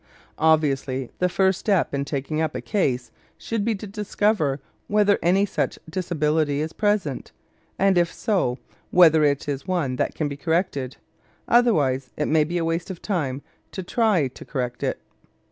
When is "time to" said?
12.99-13.83